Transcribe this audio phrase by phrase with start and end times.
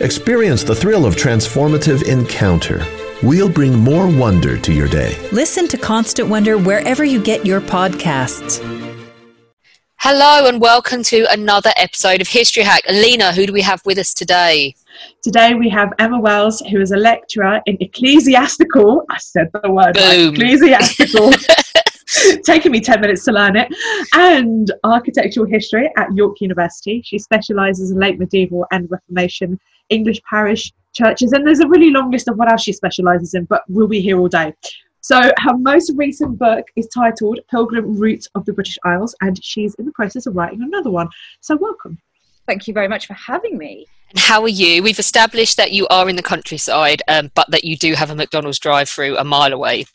[0.00, 2.84] Experience the thrill of transformative encounter.
[3.22, 5.18] We'll bring more wonder to your day.
[5.32, 8.58] Listen to Constant Wonder wherever you get your podcasts.
[9.98, 12.82] Hello and welcome to another episode of History Hack.
[12.88, 14.74] Alina, who do we have with us today?
[15.22, 19.96] Today we have Emma Wells, who is a lecturer in ecclesiastical, I said the word,
[19.96, 20.34] right, Boom.
[20.34, 21.32] ecclesiastical,
[22.44, 23.68] taking me 10 minutes to learn it,
[24.14, 27.02] and architectural history at York University.
[27.04, 29.60] She specialises in late medieval and Reformation
[29.92, 33.44] English parish churches, and there's a really long list of what else she specialises in,
[33.44, 34.52] but we'll be here all day.
[35.00, 39.74] So her most recent book is titled Pilgrim Routes of the British Isles, and she's
[39.76, 41.08] in the process of writing another one.
[41.40, 41.98] So welcome.
[42.46, 43.86] Thank you very much for having me.
[44.10, 44.82] And how are you?
[44.82, 48.14] We've established that you are in the countryside, um, but that you do have a
[48.14, 49.86] McDonald's drive-through a mile away.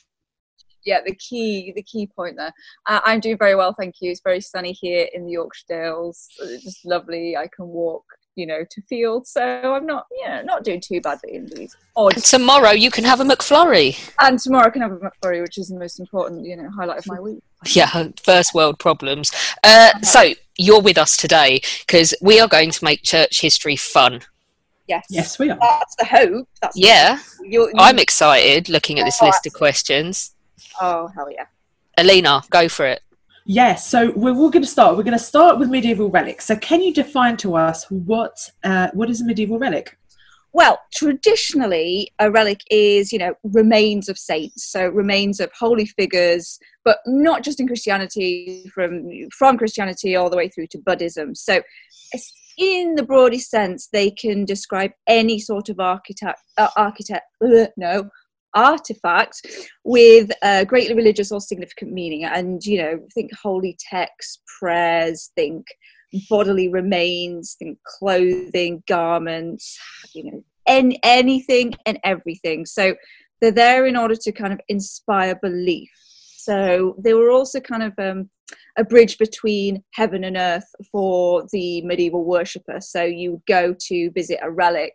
[0.85, 2.53] Yeah, the key, the key point there.
[2.87, 4.09] Uh, I'm doing very well, thank you.
[4.09, 6.27] It's very sunny here in the Yorkshire Dales.
[6.39, 7.37] It's just lovely.
[7.37, 8.05] I can walk,
[8.37, 9.41] you know, to fields, so
[9.73, 12.13] I'm not, you know, not doing too badly in these odd.
[12.13, 13.97] And tomorrow you can have a McFlurry.
[14.21, 16.99] And tomorrow I can have a McFlurry, which is the most important, you know, highlight
[16.99, 17.39] of my week.
[17.65, 19.31] Yeah, first world problems.
[19.63, 24.21] Uh, so you're with us today because we are going to make church history fun.
[24.87, 25.57] Yes, Yes, we are.
[25.59, 26.47] That's the hope.
[26.61, 27.25] That's the Yeah, hope.
[27.43, 30.33] You're, I'm excited looking at this Oh, list of questions.
[30.79, 31.45] oh hell yeah.
[31.97, 33.01] Alina, go for it.
[33.49, 34.97] Yes, so we're all going to start.
[34.97, 36.45] We're going to start with medieval relics.
[36.45, 39.97] So can you define to us what uh, what is a medieval relic?
[40.51, 46.59] Well, traditionally, a relic is, you know, remains of saints, so remains of holy figures,
[46.83, 51.33] but not just in Christianity, from from Christianity all the way through to Buddhism.
[51.33, 51.61] So,
[52.57, 57.23] in the broadest sense, they can describe any sort of architect, uh, architect,
[57.77, 58.09] no,
[58.57, 59.45] artifact
[59.83, 62.25] with a greatly religious or significant meaning.
[62.25, 65.65] And you know, think holy texts, prayers, think
[66.29, 69.77] bodily remains, think clothing, garments,
[70.13, 72.65] you know, any, anything and everything.
[72.65, 72.95] So
[73.41, 75.89] they're there in order to kind of inspire belief.
[76.37, 78.29] So they were also kind of um,
[78.77, 82.79] a bridge between heaven and earth for the medieval worshipper.
[82.79, 84.93] So you would go to visit a relic,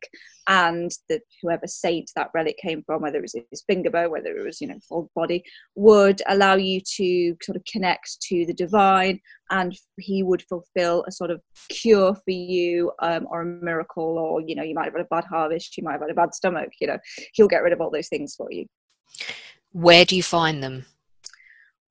[0.49, 4.37] and the whoever saint that relic came from, whether it was his finger bow, whether
[4.37, 5.43] it was you know full body,
[5.75, 9.21] would allow you to sort of connect to the divine,
[9.51, 14.41] and he would fulfill a sort of cure for you, um, or a miracle, or
[14.41, 16.35] you know you might have had a bad harvest, you might have had a bad
[16.35, 16.71] stomach.
[16.81, 16.99] You know
[17.35, 18.67] he'll get rid of all those things for you.
[19.73, 20.87] Where do you find them?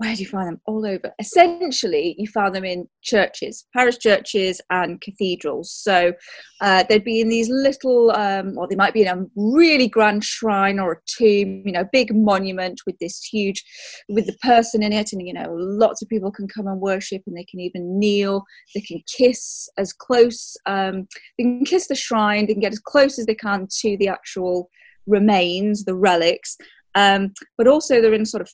[0.01, 0.61] Where do you find them?
[0.65, 1.13] All over.
[1.19, 5.71] Essentially you found them in churches parish churches and cathedrals.
[5.71, 6.13] So
[6.59, 10.23] uh, they'd be in these little um, or they might be in a really grand
[10.23, 13.63] shrine or a tomb you know a big monument with this huge
[14.09, 17.21] with the person in it and you know lots of people can come and worship
[17.27, 18.43] and they can even kneel.
[18.73, 21.07] They can kiss as close um,
[21.37, 24.07] they can kiss the shrine they can get as close as they can to the
[24.07, 24.67] actual
[25.05, 26.57] remains the relics.
[26.95, 28.49] Um, but also they're in sort of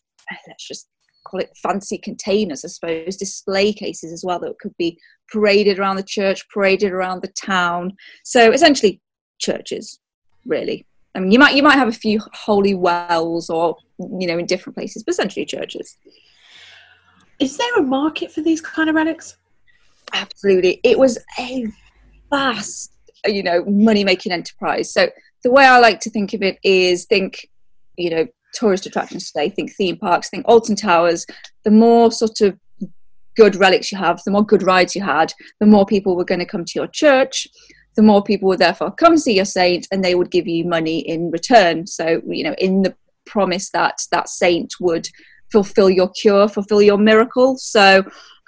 [0.47, 0.89] let's just
[1.27, 4.97] call it fancy containers, I suppose, display cases as well that could be
[5.31, 7.95] paraded around the church, paraded around the town.
[8.23, 9.01] So essentially,
[9.39, 9.99] churches,
[10.45, 10.85] really.
[11.15, 14.45] I mean, you might you might have a few holy wells or you know in
[14.45, 15.97] different places, but essentially churches.
[17.39, 19.37] Is there a market for these kind of relics?
[20.13, 21.67] Absolutely, it was a
[22.29, 22.91] vast,
[23.25, 24.91] you know, money making enterprise.
[24.91, 25.09] So
[25.43, 27.49] the way I like to think of it is think,
[27.97, 31.25] you know, tourist attractions today, think theme parks, think Alton Towers,
[31.63, 32.57] the more sort of
[33.35, 36.39] good relics you have, the more good rides you had, the more people were going
[36.39, 37.47] to come to your church,
[37.95, 40.99] the more people would therefore come see your saint and they would give you money
[40.99, 41.85] in return.
[41.87, 42.95] So, you know, in the
[43.25, 45.07] promise that that saint would
[45.51, 47.57] fulfill your cure, fulfill your miracle.
[47.57, 48.03] So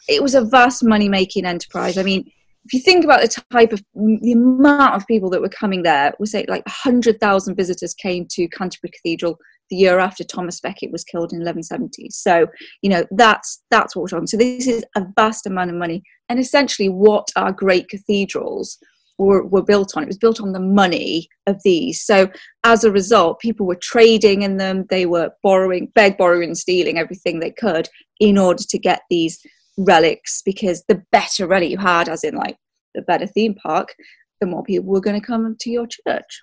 [0.08, 1.98] it was a vast money making enterprise.
[1.98, 2.32] I mean,
[2.66, 6.14] if you think about the type of the amount of people that were coming there,
[6.20, 11.04] we say like 100,000 visitors came to Canterbury Cathedral the year after Thomas Becket was
[11.04, 12.10] killed in 1170.
[12.12, 12.48] So,
[12.82, 14.28] you know, that's that's what we're talking.
[14.28, 18.78] So this is a vast amount of money, and essentially, what our great cathedrals
[19.20, 20.04] were, were built on.
[20.04, 22.02] It was built on the money of these.
[22.04, 22.30] So
[22.64, 24.86] as a result, people were trading in them.
[24.90, 27.90] They were borrowing, beg, borrowing, stealing everything they could
[28.20, 29.40] in order to get these
[29.78, 30.42] relics.
[30.44, 32.56] Because the better relic you had, as in like
[32.96, 33.94] the better theme park,
[34.40, 36.42] the more people were going to come to your church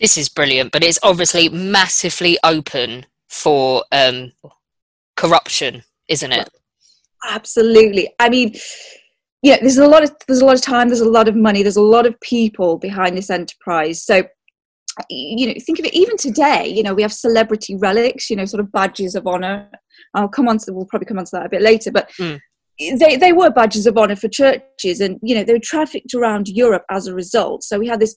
[0.00, 4.32] this is brilliant, but it's obviously massively open for um,
[5.16, 6.48] corruption, isn't it?
[7.28, 8.12] Absolutely.
[8.18, 8.54] I mean,
[9.42, 11.62] yeah, there's a lot of there's a lot of time, there's a lot of money,
[11.62, 14.04] there's a lot of people behind this enterprise.
[14.04, 14.24] So
[15.08, 18.44] you know, think of it even today, you know, we have celebrity relics, you know,
[18.44, 19.70] sort of badges of honor.
[20.14, 22.40] I'll come on to we'll probably come on to that a bit later, but mm.
[22.78, 26.48] they, they were badges of honor for churches and you know they were trafficked around
[26.48, 27.62] Europe as a result.
[27.62, 28.16] So we had this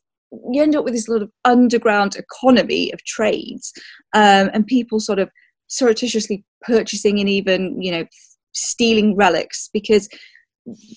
[0.52, 3.74] you end up with this sort of underground economy of trades
[4.14, 5.30] um, and people sort of
[5.68, 8.06] surreptitiously purchasing and even you know
[8.54, 10.08] stealing relics because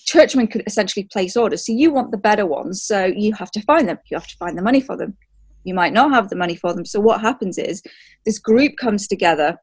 [0.05, 1.65] churchmen could essentially place orders.
[1.65, 3.97] So you want the better ones so you have to find them.
[4.09, 5.17] You have to find the money for them.
[5.63, 6.85] You might not have the money for them.
[6.85, 7.83] So what happens is
[8.25, 9.57] this group comes together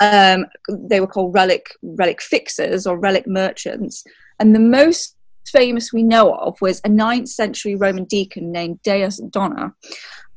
[0.00, 4.02] um, they were called relic relic fixers or relic merchants
[4.40, 5.16] and the most
[5.52, 9.72] famous we know of was a 9th century Roman deacon named Deus Dona,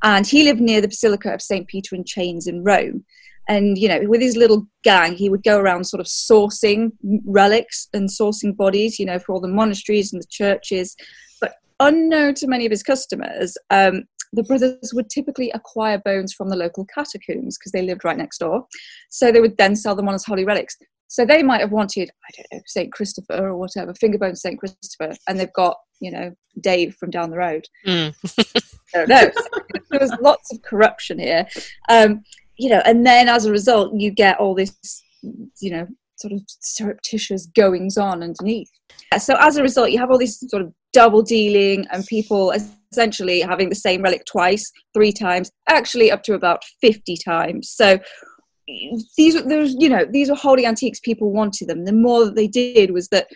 [0.04, 1.68] and he lived near the Basilica of St.
[1.68, 3.06] Peter in Chains in Rome.
[3.48, 6.92] And, you know, with his little gang, he would go around sort of sourcing
[7.26, 10.96] relics and sourcing bodies, you know, for all the monasteries and the churches.
[11.40, 14.04] But unknown to many of his customers, um,
[14.34, 18.40] the brothers would typically acquire bones from the local catacombs because they lived right next
[18.40, 18.66] door.
[19.10, 20.78] So they would then sell them on as holy relics.
[21.08, 22.92] So they might have wanted, I don't know, St.
[22.92, 24.60] Christopher or whatever, fingerbone St.
[24.60, 26.32] Christopher, and they've got, you know,
[26.62, 27.66] Dave from down the road.
[27.86, 28.16] Mm.
[28.96, 29.32] I don't know.
[29.92, 31.48] there was lots of corruption here.
[31.90, 32.24] Um,
[32.58, 34.74] you know, and then as a result, you get all this,
[35.62, 35.88] you know,
[36.18, 38.70] sort of surreptitious goings on underneath.
[39.20, 42.54] So as a result, you have all this sort of double dealing and people
[42.92, 47.70] essentially having the same relic twice, three times, actually up to about 50 times.
[47.70, 48.00] So
[48.68, 51.86] these there's you know these were holy antiques people wanted them.
[51.86, 53.28] The more that they did was that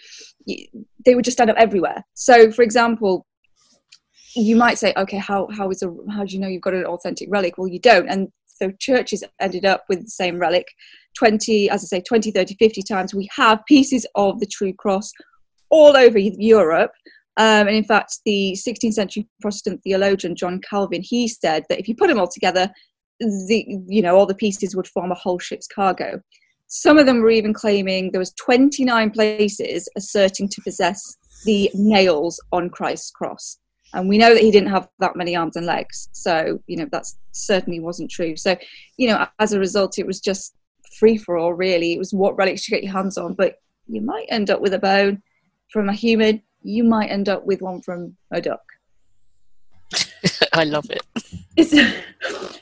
[1.06, 2.04] they would just stand up everywhere.
[2.16, 3.26] So for example
[4.36, 6.86] you might say okay how how is a how do you know you've got an
[6.86, 7.58] authentic relic?
[7.58, 8.10] Well you don't.
[8.10, 10.68] And so churches ended up with the same relic
[11.18, 13.14] 20 as i say 20 30 50 times.
[13.14, 15.12] We have pieces of the true cross
[15.70, 16.92] all over europe.
[17.38, 21.88] Um, and in fact the 16th century protestant theologian john calvin he said that if
[21.88, 22.70] you put them all together
[23.20, 26.22] the you know all the pieces would form a whole ship's cargo.
[26.68, 32.40] Some of them were even claiming there was 29 places asserting to possess the nails
[32.52, 33.58] on christ's cross.
[33.94, 36.88] And we know that he didn't have that many arms and legs so you know
[36.92, 38.36] that certainly wasn't true.
[38.36, 38.56] So
[38.98, 40.56] you know as a result it was just
[40.98, 41.94] free for all really.
[41.94, 43.34] It was what relics you get your hands on.
[43.34, 43.56] But
[43.88, 45.22] you might end up with a bone
[45.72, 46.42] from a human.
[46.62, 48.62] You might end up with one from a duck
[50.54, 51.04] I love it.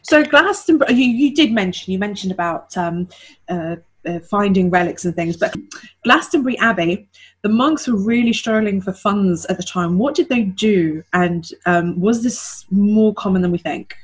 [0.02, 3.08] so Glastonbury, you, you did mention you mentioned about um,
[3.50, 3.76] uh,
[4.06, 5.54] uh, finding relics and things, but
[6.04, 7.08] Glastonbury Abbey,
[7.42, 9.98] the monks were really struggling for funds at the time.
[9.98, 13.96] What did they do, and um, was this more common than we think?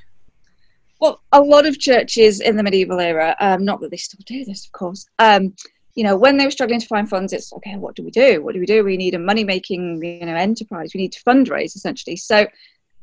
[0.99, 4.45] Well, a lot of churches in the medieval era, um, not that they still do
[4.45, 5.05] this, of course.
[5.19, 5.53] Um,
[5.95, 7.75] you know, when they were struggling to find funds, it's okay.
[7.75, 8.41] What do we do?
[8.41, 8.83] What do we do?
[8.83, 10.91] We need a money-making, you know, enterprise.
[10.93, 12.15] We need to fundraise essentially.
[12.15, 12.47] So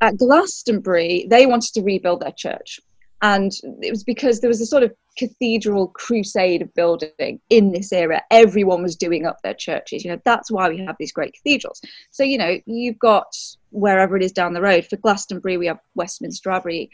[0.01, 2.81] at Glastonbury, they wanted to rebuild their church.
[3.23, 3.53] And
[3.83, 8.23] it was because there was a sort of cathedral crusade of building in this era.
[8.31, 10.05] Everyone was doing up their churches.
[10.05, 11.83] You know, that's why we have these great cathedrals.
[12.11, 13.37] So, you know, you've got
[13.71, 14.87] wherever it is down the road.
[14.87, 16.91] For Glastonbury, we have Westminster Abbey,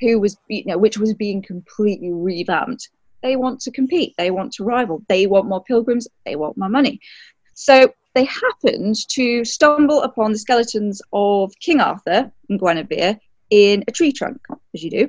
[0.00, 2.90] who was, you know, which was being completely revamped.
[3.22, 4.14] They want to compete.
[4.18, 5.02] They want to rival.
[5.08, 6.08] They want more pilgrims.
[6.26, 7.00] They want more money.
[7.54, 13.92] So they happened to stumble upon the skeletons of King Arthur and Guinevere in a
[13.92, 14.38] tree trunk,
[14.74, 15.08] as you do,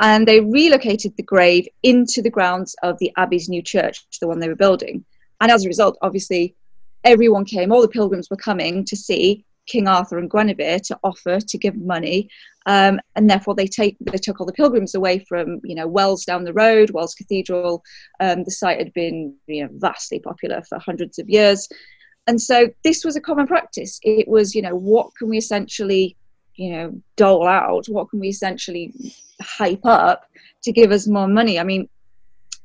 [0.00, 4.38] and they relocated the grave into the grounds of the abbey's new church, the one
[4.38, 5.04] they were building.
[5.40, 6.54] And as a result, obviously,
[7.02, 11.40] everyone came, all the pilgrims were coming to see King Arthur and Guinevere to offer
[11.40, 12.28] to give money,
[12.66, 16.24] um, and therefore they take they took all the pilgrims away from you know Wells
[16.24, 17.82] down the road, Wells Cathedral.
[18.20, 21.68] Um, the site had been you know vastly popular for hundreds of years,
[22.26, 23.98] and so this was a common practice.
[24.02, 26.16] It was you know what can we essentially
[26.56, 27.86] you know dole out?
[27.88, 28.92] What can we essentially
[29.40, 30.24] hype up
[30.62, 31.58] to give us more money?
[31.58, 31.88] I mean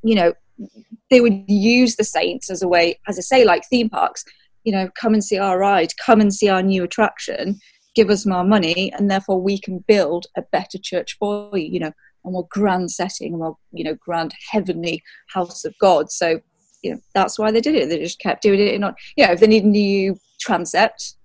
[0.03, 0.33] you know
[1.09, 4.25] they would use the saints as a way as i say like theme parks
[4.65, 7.57] you know come and see our ride come and see our new attraction
[7.95, 11.79] give us more money and therefore we can build a better church for you you
[11.79, 11.91] know
[12.25, 16.11] a more grand setting, a more you know grand heavenly house of God.
[16.11, 16.39] So
[16.81, 17.89] you know that's why they did it.
[17.89, 18.79] They just kept doing it.
[18.79, 21.15] Not you know if they need a new transept,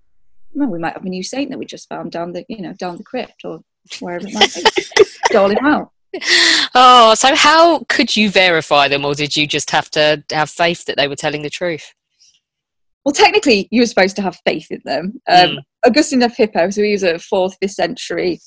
[0.53, 2.73] well, we might have a new saint that we just found down the you know
[2.73, 3.61] down the crypt or
[3.99, 5.05] wherever it might be.
[5.31, 5.91] Dole him out.
[6.73, 10.85] Oh, so how could you verify them, or did you just have to have faith
[10.85, 11.93] that they were telling the truth?
[13.03, 15.21] Well, technically, you were supposed to have faith in them.
[15.27, 15.57] Um, Mm.
[15.85, 18.39] Augustine of Hippo, so he was a fourth, fifth century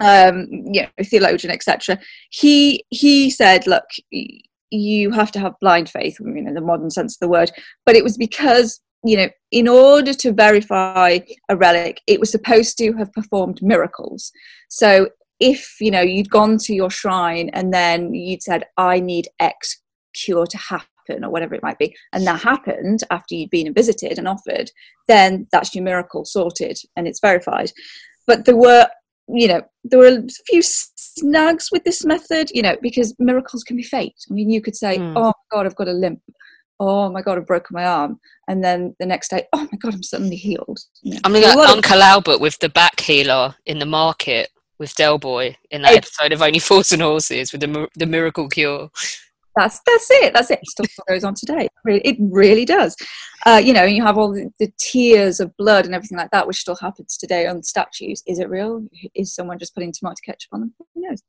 [0.00, 1.98] um, you know, theologian, etc.
[2.30, 3.84] He he said, look,
[4.70, 7.50] you have to have blind faith, you know, the modern sense of the word.
[7.86, 12.76] But it was because you know, in order to verify a relic, it was supposed
[12.78, 14.32] to have performed miracles.
[14.68, 15.10] So
[15.40, 19.80] if you know you'd gone to your shrine and then you'd said, I need X
[20.14, 24.18] cure to happen or whatever it might be and that happened after you'd been visited
[24.18, 24.70] and offered
[25.06, 27.70] then that's your miracle sorted and it's verified
[28.26, 28.86] but there were
[29.28, 30.60] you know there were a few
[31.18, 34.76] snags with this method you know because miracles can be faked i mean you could
[34.76, 35.16] say Hmm.
[35.16, 36.20] oh my god i've got a limp
[36.80, 39.94] oh my god i've broken my arm and then the next day oh my god
[39.94, 42.68] i'm suddenly healed You I mean, there's a like lot of- Uncle Albert with the
[42.68, 44.48] back healer in the market
[44.78, 45.96] with Del Boy in that Hey.
[45.96, 48.90] episode of Only Fools and Horses with the the miracle cure.
[49.58, 50.60] That's that's it that's it.
[50.64, 51.68] Still goes on today.
[51.84, 52.96] It really, does.
[53.46, 56.46] Uh, you know you have all the, the tears of blood and everything like that
[56.46, 58.22] which still happens today on statues.
[58.26, 58.86] Is it real?
[59.14, 60.74] Is someone just putting tomato ketchup on them?
[60.94, 61.22] Who knows?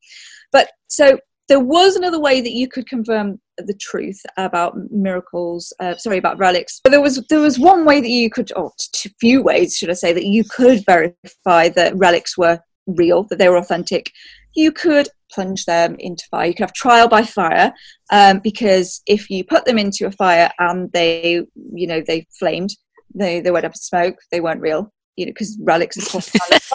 [0.51, 5.95] But so there was another way that you could confirm the truth about miracles uh,
[5.97, 6.79] sorry about relics.
[6.83, 8.71] But there was there was one way that you could or
[9.19, 12.59] few ways should i say that you could verify that relics were
[12.95, 14.11] real that they were authentic
[14.55, 16.47] you could plunge them into fire.
[16.47, 17.73] You could have trial by fire
[18.11, 22.71] um, because if you put them into a fire and they you know they flamed
[23.13, 26.21] they they went up in smoke they weren't real you know because relics are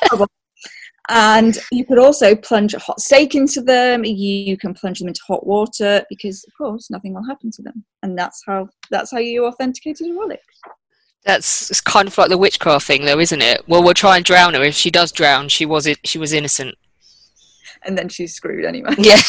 [0.09, 0.29] horrible.
[1.11, 4.07] And you could also plunge a hot stake into them.
[4.07, 7.85] You can plunge them into hot water because of course nothing will happen to them.
[8.03, 10.41] And that's how that's how you authenticated a relic
[11.25, 13.67] That's it's kind of like the witchcraft thing, though, isn't it?
[13.69, 14.63] Well, we'll try and drown her.
[14.63, 15.99] If she does drown, she was it.
[16.05, 16.77] She was innocent.
[17.87, 19.21] and then she's screwed anyway Yeah.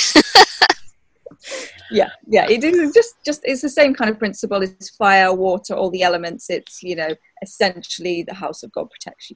[1.91, 5.73] yeah yeah it is just just it's the same kind of principle it's fire water
[5.75, 7.09] all the elements it's you know
[7.43, 9.35] essentially the house of god protects you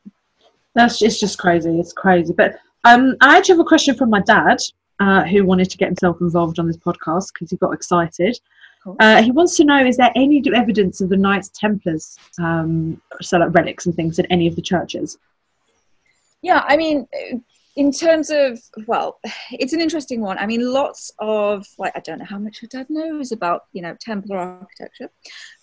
[0.73, 1.79] That's it's just crazy.
[1.79, 2.33] It's crazy.
[2.33, 2.51] But
[2.85, 4.57] um, I actually have a question from my dad,
[4.99, 8.39] uh, who wanted to get himself involved on this podcast because he got excited.
[8.99, 13.37] Uh, he wants to know: Is there any evidence of the Knights Templars, um, so
[13.37, 15.17] like relics and things, in any of the churches?
[16.41, 17.05] Yeah, I mean,
[17.75, 19.19] in terms of, well,
[19.51, 20.37] it's an interesting one.
[20.37, 23.81] I mean, lots of, like, I don't know how much your dad knows about, you
[23.81, 25.09] know, Templar architecture,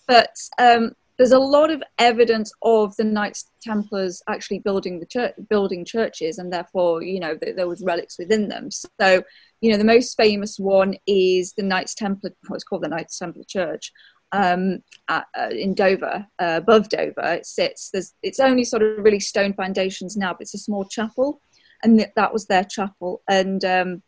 [0.07, 5.33] but um, there's a lot of evidence of the Knights Templars actually building the church,
[5.49, 8.69] building churches, and therefore, you know, th- there was relics within them.
[8.71, 9.23] So,
[9.61, 13.43] you know, the most famous one is the Knights Templar, what's called the Knights Templar
[13.47, 13.91] Church,
[14.31, 17.33] um, at, uh, in Dover, uh, above Dover.
[17.33, 17.89] It sits.
[17.91, 21.41] There's it's only sort of really stone foundations now, but it's a small chapel,
[21.83, 23.21] and th- that was their chapel.
[23.29, 24.03] And um,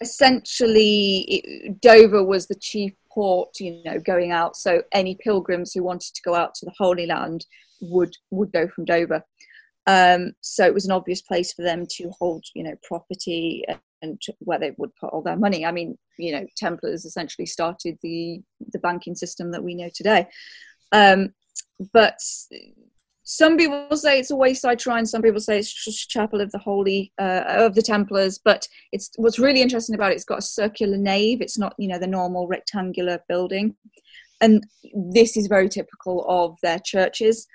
[0.00, 4.56] essentially, it, Dover was the chief port, you know, going out.
[4.56, 7.46] So any pilgrims who wanted to go out to the Holy Land
[7.80, 9.24] would would go from Dover.
[9.86, 13.64] Um, so it was an obvious place for them to hold, you know, property
[14.04, 15.66] and where they would put all their money.
[15.66, 18.40] I mean, you know, Templars essentially started the
[18.72, 20.28] the banking system that we know today.
[20.92, 21.34] Um,
[21.92, 22.18] but
[23.24, 25.06] some people say it's a wayside shrine.
[25.06, 28.38] Some people say it's just chapel of the holy uh, of the Templars.
[28.38, 30.16] But it's what's really interesting about it.
[30.16, 31.40] It's got a circular nave.
[31.40, 33.74] It's not you know the normal rectangular building,
[34.40, 37.46] and this is very typical of their churches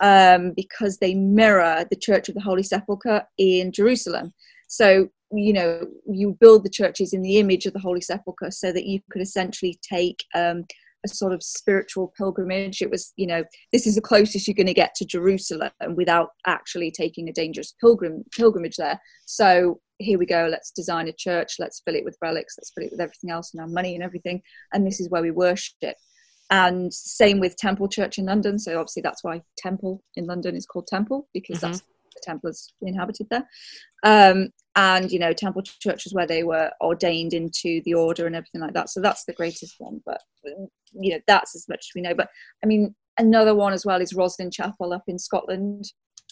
[0.00, 4.32] um, because they mirror the Church of the Holy Sepulchre in Jerusalem.
[4.68, 8.72] So you know you build the churches in the image of the Holy Sepulchre so
[8.72, 10.64] that you could essentially take um,
[11.04, 12.82] a sort of spiritual pilgrimage.
[12.82, 16.30] It was, you know, this is the closest you're going to get to Jerusalem without
[16.46, 19.00] actually taking a dangerous pilgrim pilgrimage there.
[19.26, 20.48] So here we go.
[20.50, 21.54] Let's design a church.
[21.58, 22.56] Let's fill it with relics.
[22.58, 24.42] Let's fill it with everything else and our money and everything.
[24.72, 25.96] And this is where we worship.
[26.50, 28.58] And same with Temple Church in London.
[28.58, 31.60] So obviously that's why Temple in London is called Temple because Mhm.
[31.60, 33.48] that's the Templars inhabited there.
[34.02, 38.36] Um, and you know, Temple Church is where they were ordained into the order and
[38.36, 38.90] everything like that.
[38.90, 40.00] So that's the greatest one.
[40.06, 42.28] But um, you know that's as much as we know but
[42.62, 45.84] i mean another one as well is rosslyn chapel up in scotland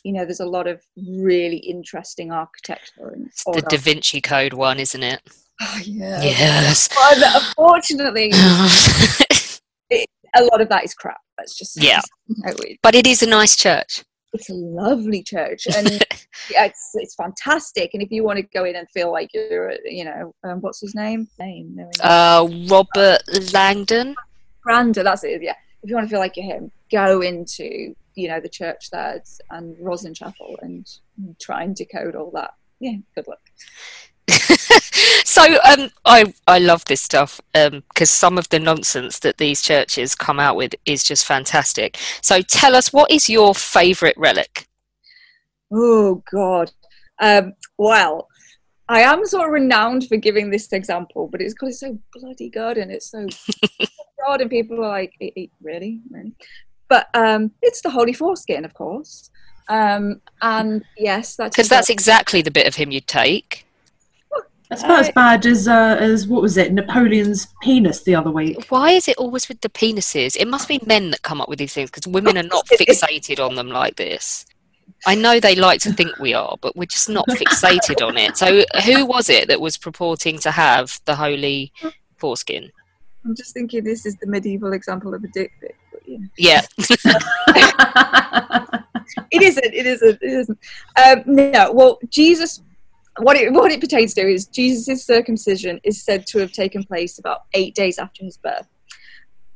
[0.04, 4.78] you know there's a lot of really interesting architecture It's the Da Vinci Code one,
[4.78, 5.21] isn't it?
[5.61, 6.88] oh, yeah Yes.
[6.88, 10.07] But unfortunately a
[10.45, 12.00] lot of that is crap let's just Yeah.
[12.83, 14.04] but it is a nice church.
[14.32, 15.88] It's a lovely church and
[16.50, 17.94] yeah, it's it's fantastic.
[17.94, 20.80] And if you want to go in and feel like you're, you know, um, what's
[20.80, 21.28] his name?
[21.38, 21.78] Name?
[22.02, 24.14] Uh, Robert Langdon.
[24.62, 25.42] Brandon, that's it.
[25.42, 28.90] Yeah, if you want to feel like you're him, go into you know the church
[28.90, 30.87] there and Rosslyn Chapel and
[31.40, 32.52] try and decode all that.
[32.80, 33.40] Yeah, good luck.
[35.24, 40.14] so um, I I love this stuff because some of the nonsense that these churches
[40.14, 41.96] come out with is just fantastic.
[42.22, 44.66] So tell us, what is your favourite relic?
[45.72, 46.70] Oh God.
[47.20, 48.28] Um, well,
[48.88, 52.48] I am sort of renowned for giving this example, but it's because it's so bloody
[52.48, 53.26] good and it's so
[54.26, 56.32] God, and people are like, "E- e- really, really.
[56.88, 59.30] But um, it's the holy foreskin, of course.
[59.68, 63.66] Um, and yes, that's Because that's exactly the bit of him you'd take.
[64.68, 66.72] That's about as bad as uh, as what was it?
[66.72, 68.66] Napoleon's penis the other week.
[68.68, 70.37] Why is it always with the penises?
[70.37, 73.44] It must be men that come up with these things because women are not fixated
[73.44, 74.44] on them like this.
[75.06, 78.37] I know they like to think we are, but we're just not fixated on it.
[78.37, 81.72] So, who was it that was purporting to have the holy
[82.16, 82.70] foreskin?
[83.25, 85.76] I'm just thinking this is the medieval example of a dick pic.
[85.92, 86.28] But, you know.
[86.37, 86.62] Yeah,
[89.30, 89.64] it isn't.
[89.64, 90.22] It isn't.
[90.22, 90.58] It isn't.
[90.96, 91.72] Um, no.
[91.72, 92.62] Well, Jesus.
[93.20, 97.18] What it what it pertains to is Jesus' circumcision is said to have taken place
[97.18, 98.66] about eight days after his birth.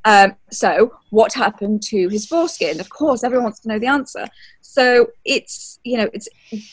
[0.04, 2.81] Um, so, what happened to his foreskin?
[2.81, 4.26] Of course, everyone wants to know the answer.
[4.61, 6.28] So, it's you know, it's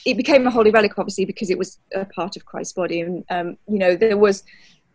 [0.06, 3.24] it became a holy relic, obviously, because it was a part of Christ's body, and
[3.30, 4.44] um, you know, there was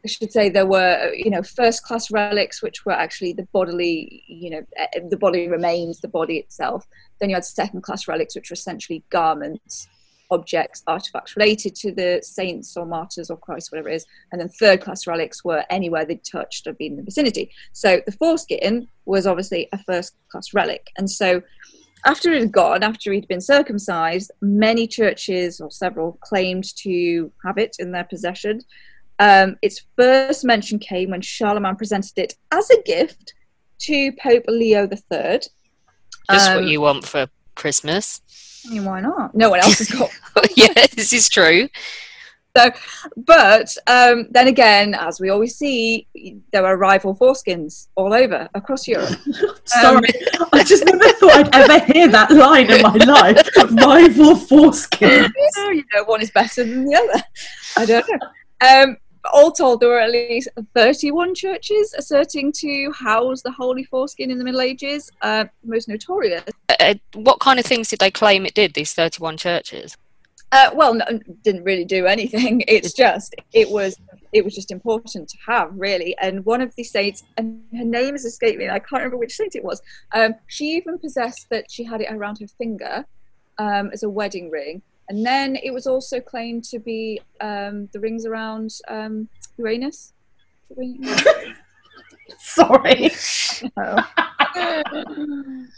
[0.04, 4.22] I should say there were, you know, first class relics, which were actually the bodily,
[4.26, 6.86] you know, eh, the body remains, the body itself.
[7.20, 9.88] Then you had second class relics, which were essentially garments,
[10.30, 14.06] objects, artifacts related to the saints or martyrs or Christ, whatever it is.
[14.32, 17.50] And then third class relics were anywhere they'd touched or been in the vicinity.
[17.72, 20.90] So the foreskin was obviously a first class relic.
[20.96, 21.42] And so
[22.06, 27.58] after it had gone, after he'd been circumcised, many churches or several claimed to have
[27.58, 28.60] it in their possession.
[29.18, 33.34] Um, its first mention came when Charlemagne presented it as a gift
[33.80, 35.40] to Pope Leo III.
[36.30, 38.20] just Um, what you want for Christmas.
[38.66, 39.34] I mean, why not?
[39.34, 40.10] No one else has got.
[40.56, 41.68] yeah, this is true.
[42.56, 42.70] So,
[43.16, 46.06] but um, then again, as we always see,
[46.52, 49.18] there are rival foreskins all over across Europe.
[49.64, 50.08] Sorry,
[50.52, 53.48] I just never thought I'd ever hear that line in my life.
[53.72, 55.32] Rival foreskin.
[55.54, 57.24] So, you know, one is better than the other.
[57.76, 58.28] I don't know.
[58.64, 58.96] Um,
[59.32, 64.38] all told, there were at least 31 churches asserting to house the holy foreskin in
[64.38, 65.10] the Middle Ages.
[65.22, 66.44] Uh, most notorious
[66.80, 68.74] Uh, what kind of things did they claim it did?
[68.74, 69.96] These thirty-one churches.
[70.52, 71.04] Uh, well, no,
[71.42, 72.62] didn't really do anything.
[72.68, 73.96] It's just it was
[74.32, 76.16] it was just important to have really.
[76.18, 78.68] And one of the saints, and her name has escaped me.
[78.68, 79.80] I can't remember which saint it was.
[80.12, 83.04] Um, she even possessed that she had it around her finger
[83.58, 84.82] um, as a wedding ring.
[85.08, 90.12] And then it was also claimed to be um, the rings around um, Uranus.
[92.38, 93.10] Sorry.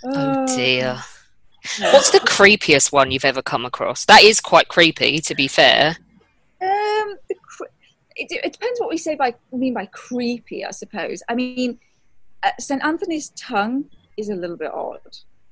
[0.04, 0.98] Oh dear.
[1.80, 4.04] What's the creepiest one you've ever come across?
[4.04, 5.96] That is quite creepy, to be fair.
[6.62, 7.64] Um, cre-
[8.14, 11.22] it, it depends what we say by mean by creepy, I suppose.
[11.28, 11.78] I mean,
[12.42, 13.86] uh, Saint Anthony's tongue
[14.16, 15.00] is a little bit odd.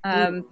[0.05, 0.47] Um,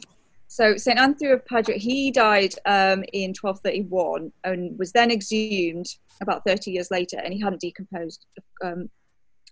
[0.53, 5.87] so Saint Anthony of Padua, he died um, in 1231 and was then exhumed
[6.21, 8.27] about 30 years later, and he hadn't decomposed.
[8.63, 8.91] Um,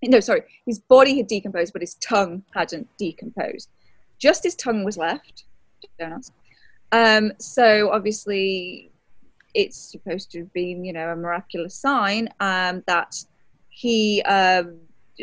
[0.03, 3.71] no, sorry, his body had decomposed, but his tongue hadn't decomposed.
[4.19, 5.45] Just his tongue was left.
[5.99, 6.35] Don't ask.
[6.93, 8.93] Um, so obviously,
[9.55, 13.17] it's supposed to have been, you know, a miraculous sign um, that
[13.71, 14.77] he, um,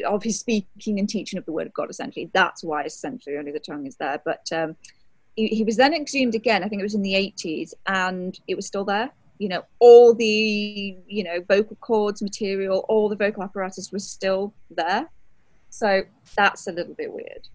[0.08, 2.32] of his speaking and teaching of the word of God, essentially.
[2.34, 4.20] That's why essentially only the tongue is there.
[4.26, 4.76] But um,
[5.38, 8.66] he, was then exhumed again, I think it was in the 80s, and it was
[8.66, 9.12] still there.
[9.38, 14.54] You know, all the, you know, vocal cords material, all the vocal apparatus was still
[14.72, 15.08] there.
[15.70, 16.04] So
[16.36, 17.48] that's a little bit weird.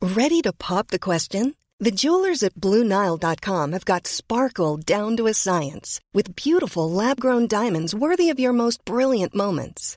[0.00, 1.54] Ready to pop the question?
[1.78, 7.46] The jewelers at BlueNile.com have got sparkle down to a science with beautiful lab grown
[7.46, 9.96] diamonds worthy of your most brilliant moments.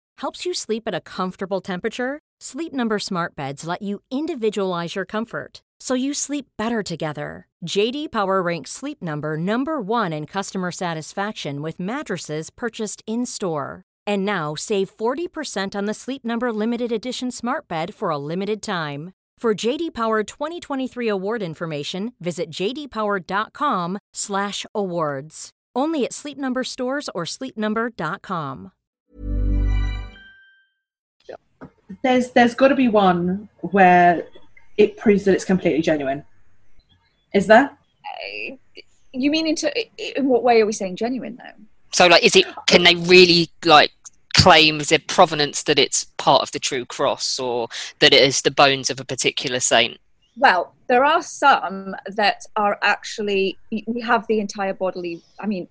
[0.21, 2.19] Helps you sleep at a comfortable temperature?
[2.39, 7.47] Sleep Number Smart Beds let you individualize your comfort so you sleep better together.
[7.65, 13.81] JD Power ranks Sleep Number number 1 in customer satisfaction with mattresses purchased in-store.
[14.05, 18.61] And now save 40% on the Sleep Number limited edition smart bed for a limited
[18.61, 19.13] time.
[19.39, 25.49] For JD Power 2023 award information, visit jdpower.com/awards.
[25.75, 28.71] Only at Sleep Number stores or sleepnumber.com.
[32.03, 34.27] There's there's got to be one where
[34.77, 36.23] it proves that it's completely genuine.
[37.33, 37.65] Is there?
[37.69, 38.55] Uh,
[39.13, 41.65] you mean into in what way are we saying genuine though?
[41.91, 42.45] So, like, is it?
[42.67, 43.91] Can they really like
[44.35, 47.67] claim the provenance that it's part of the true cross, or
[47.99, 49.97] that it is the bones of a particular saint?
[50.37, 55.21] Well, there are some that are actually we have the entire bodily.
[55.39, 55.67] I mean,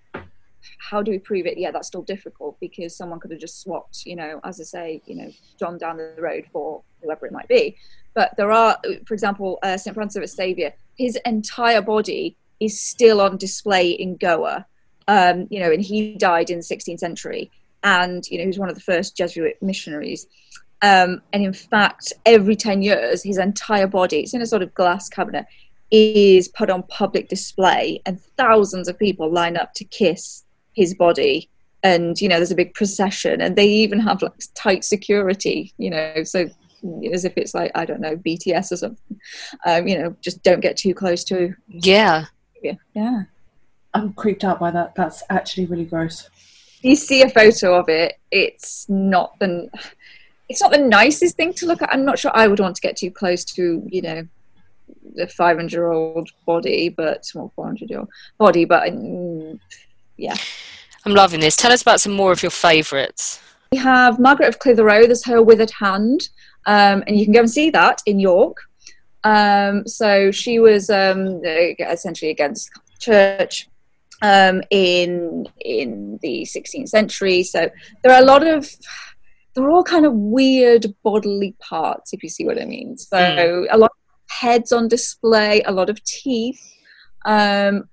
[0.78, 1.58] how do we prove it?
[1.58, 5.02] Yeah, that's still difficult because someone could have just swapped, you know, as I say,
[5.06, 7.76] you know, John down the road for whoever it might be.
[8.14, 9.94] But there are, for example, uh, St.
[9.94, 14.66] Francis of Xavier, his entire body is still on display in Goa.
[15.08, 17.50] Um, you know, and he died in the 16th century.
[17.82, 20.26] And, you know, he was one of the first Jesuit missionaries.
[20.82, 24.74] Um, and in fact, every 10 years, his entire body, it's in a sort of
[24.74, 25.46] glass cabinet,
[25.90, 28.00] is put on public display.
[28.06, 31.48] And thousands of people line up to kiss his body.
[31.82, 33.40] And, you know, there's a big procession.
[33.40, 36.48] And they even have like tight security, you know, so
[37.12, 39.20] as if it's like I don't know BTS or something.
[39.66, 41.54] Um, you know, just don't get too close to.
[41.68, 42.26] Yeah.
[42.62, 42.74] Yeah.
[42.94, 43.22] Yeah.
[43.94, 44.94] I'm creeped out by that.
[44.94, 46.28] That's actually really gross.
[46.82, 48.18] You see a photo of it.
[48.30, 49.68] It's not the.
[50.48, 51.92] It's not the nicest thing to look at.
[51.92, 54.26] I'm not sure I would want to get too close to, you know,
[55.14, 59.60] the 500 year old body, but well, 400 year old body, but mm,
[60.20, 60.36] yeah.
[61.06, 61.56] I'm loving this.
[61.56, 63.40] Tell us about some more of your favourites.
[63.72, 65.06] We have Margaret of Clitherow.
[65.06, 66.28] There's her withered hand,
[66.66, 68.58] um, and you can go and see that in York.
[69.24, 73.68] Um, so she was um, essentially against church
[74.22, 77.42] um, in in the 16th century.
[77.42, 77.70] So
[78.02, 78.68] there are a lot of
[79.54, 82.96] they're all kind of weird bodily parts, if you see what I mean.
[82.98, 83.66] So mm.
[83.70, 86.60] a lot of heads on display, a lot of teeth.
[87.24, 87.89] Um,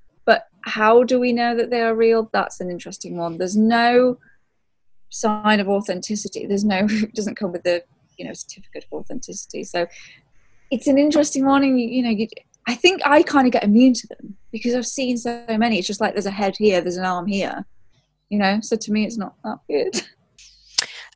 [0.67, 2.30] how do we know that they are real?
[2.34, 3.38] That's an interesting one.
[3.38, 4.17] There's no
[5.10, 6.45] sign of authenticity.
[6.45, 7.84] There's no it doesn't come with the
[8.17, 9.63] you know certificate of authenticity.
[9.63, 9.88] So
[10.69, 12.27] it's an interesting one, and you, you know, you,
[12.67, 15.77] I think I kind of get immune to them because I've seen so many.
[15.77, 17.65] It's just like there's a head here, there's an arm here,
[18.30, 18.60] you know.
[18.62, 20.01] So to me, it's not that good.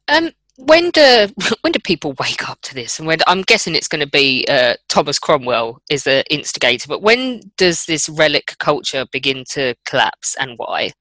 [0.07, 1.27] Um, when do
[1.61, 2.99] when do people wake up to this?
[2.99, 7.01] And when I'm guessing it's going to be uh, Thomas Cromwell is the instigator, but
[7.01, 10.91] when does this relic culture begin to collapse, and why?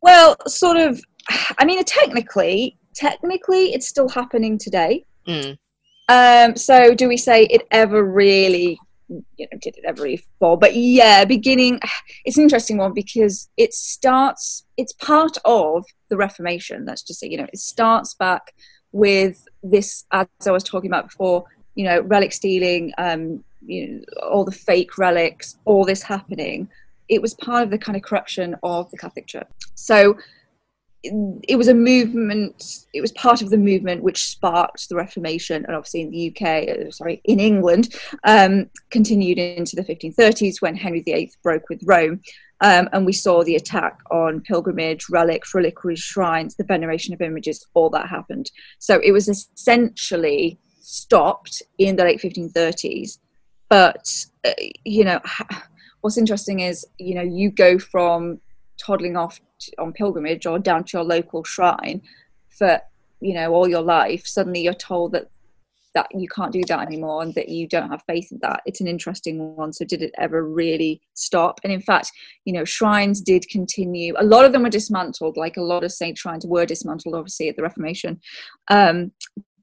[0.00, 1.00] Well, sort of.
[1.58, 5.04] I mean, technically, technically it's still happening today.
[5.26, 5.56] Mm.
[6.08, 8.78] Um, so do we say it ever really,
[9.36, 10.56] you know, did it ever really fall?
[10.56, 11.80] But yeah, beginning,
[12.24, 16.84] it's an interesting one because it starts, it's part of the Reformation.
[16.84, 18.54] Let's just say, you know, it starts back
[18.92, 21.44] with this, as I was talking about before,
[21.74, 26.68] you know, relic stealing, um, you know, all the fake relics, all this happening.
[27.08, 29.48] It was part of the kind of corruption of the Catholic Church.
[29.74, 30.16] So
[31.04, 35.74] it was a movement it was part of the movement which sparked the reformation and
[35.74, 41.02] obviously in the uk uh, sorry in england um, continued into the 1530s when henry
[41.02, 42.20] viii broke with rome
[42.62, 47.66] um, and we saw the attack on pilgrimage relics reliquary shrines the veneration of images
[47.74, 48.52] all that happened.
[48.78, 53.18] So it was essentially stopped in the late 1530s
[53.68, 54.50] but uh,
[54.84, 55.20] you know
[56.02, 58.38] what's interesting is you know you go from
[58.78, 59.40] toddling off
[59.78, 62.02] on pilgrimage or down to your local shrine
[62.50, 62.80] for
[63.20, 65.28] you know all your life suddenly you're told that
[65.94, 68.62] that you can't do that anymore and that you don't have faith in that.
[68.64, 69.72] It's an interesting one.
[69.72, 71.60] So did it ever really stop?
[71.64, 72.10] And in fact
[72.44, 74.14] you know shrines did continue.
[74.18, 77.48] A lot of them were dismantled like a lot of saint shrines were dismantled obviously
[77.48, 78.20] at the reformation.
[78.68, 79.12] Um,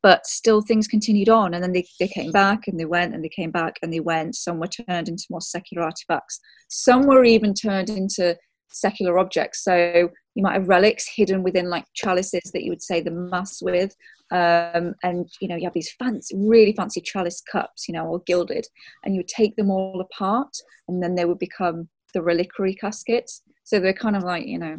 [0.01, 3.21] but still things continued on and then they, they came back and they went and
[3.21, 4.35] they came back and they went.
[4.35, 6.39] Some were turned into more secular artifacts.
[6.69, 8.37] Some were even turned into
[8.71, 9.63] secular objects.
[9.63, 13.61] So you might have relics hidden within like chalices that you would say the mass
[13.61, 13.95] with.
[14.31, 18.19] Um, and you know, you have these fancy, really fancy chalice cups, you know, all
[18.19, 18.67] gilded,
[19.03, 20.55] and you would take them all apart,
[20.87, 23.41] and then they would become the reliquary caskets.
[23.63, 24.77] So they're kind of like you know,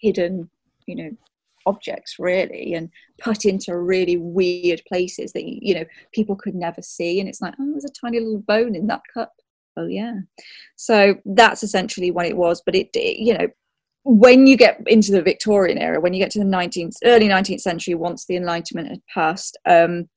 [0.00, 0.50] hidden,
[0.86, 1.10] you know,
[1.64, 7.20] objects really, and put into really weird places that you know people could never see.
[7.20, 9.32] And it's like, oh, there's a tiny little bone in that cup
[9.78, 10.14] oh yeah
[10.76, 13.48] so that's essentially what it was but it, it, you know
[14.04, 17.60] when you get into the victorian era when you get to the 19th early 19th
[17.60, 20.08] century once the enlightenment had passed um,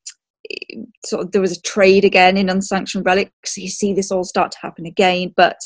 [1.06, 3.58] sort of there was a trade again in unsanctioned relics.
[3.58, 5.34] You see this all start to happen again.
[5.36, 5.58] But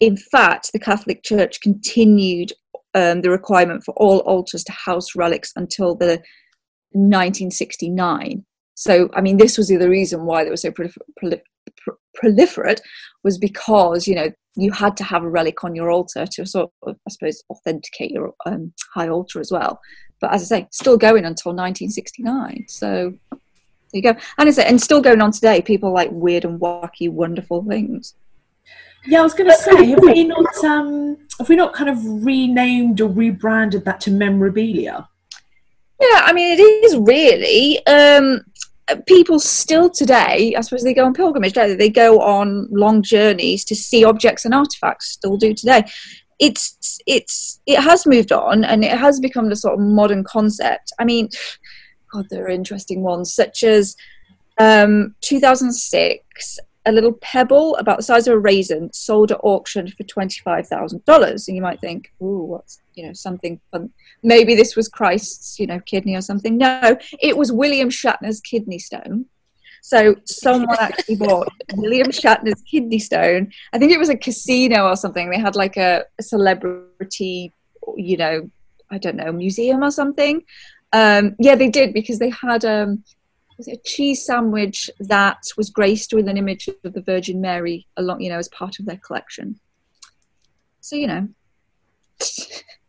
[0.00, 2.52] in fact, the Catholic Church continued
[2.94, 6.20] um, the requirement for all altars to house relics until the
[6.92, 8.44] 1969.
[8.74, 11.42] So, I mean, this was the reason why they were so prolif-
[12.22, 12.80] proliferate
[13.22, 16.70] was because you know you had to have a relic on your altar to sort
[16.82, 19.80] of, I suppose, authenticate your um, high altar as well.
[20.20, 22.66] But as I say, still going until 1969.
[22.68, 23.38] So there
[23.92, 24.14] you go.
[24.38, 25.62] And it's and still going on today.
[25.62, 28.14] People like weird and wacky, wonderful things.
[29.06, 31.98] Yeah, I was going to say, have we not um, have we not kind of
[32.24, 35.08] renamed or rebranded that to memorabilia?
[36.00, 37.84] Yeah, I mean, it is really.
[37.86, 38.42] Um,
[39.06, 41.74] people still today, I suppose they go on pilgrimage, they?
[41.74, 45.08] They go on long journeys to see objects and artifacts.
[45.08, 45.84] Still do today.
[46.38, 50.92] It's it's it has moved on and it has become the sort of modern concept.
[50.98, 51.28] I mean,
[52.12, 53.96] God, there are interesting ones such as
[54.58, 60.04] um, 2006 a little pebble about the size of a raisin sold at auction for
[60.04, 61.48] $25,000.
[61.48, 63.90] And you might think, ooh, what's, you know, something fun.
[64.22, 66.58] Maybe this was Christ's, you know, kidney or something.
[66.58, 69.24] No, it was William Shatner's kidney stone.
[69.82, 73.50] So someone actually bought William Shatner's kidney stone.
[73.72, 75.30] I think it was a casino or something.
[75.30, 77.54] They had like a, a celebrity,
[77.96, 78.50] you know,
[78.90, 80.42] I don't know, museum or something.
[80.92, 83.02] Um, yeah, they did because they had um,
[83.66, 88.28] a cheese sandwich that was graced with an image of the Virgin Mary along, you
[88.28, 89.58] know, as part of their collection.
[90.82, 91.28] So you know,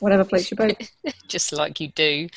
[0.00, 0.90] whatever floats your boat.
[1.28, 2.28] Just like you do.